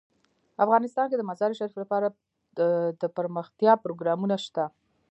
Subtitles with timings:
[0.65, 2.07] افغانستان کې د مزارشریف لپاره
[3.01, 4.63] دپرمختیا پروګرامونه شته.